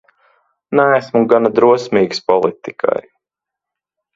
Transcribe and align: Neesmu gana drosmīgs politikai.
Neesmu 0.79 1.21
gana 1.35 1.51
drosmīgs 1.59 2.25
politikai. 2.33 2.99